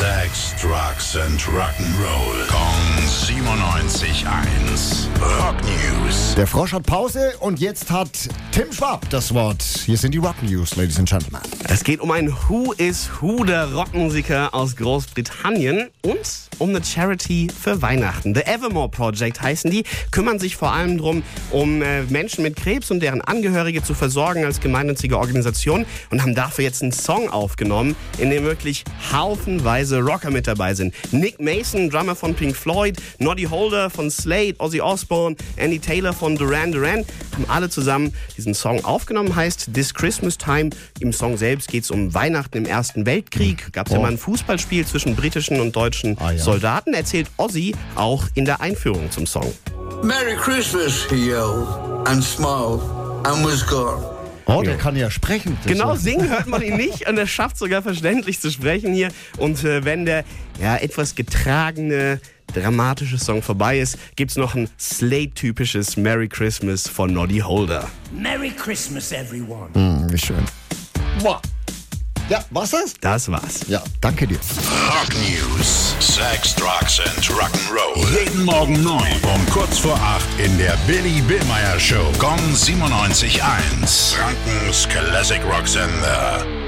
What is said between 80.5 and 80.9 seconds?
der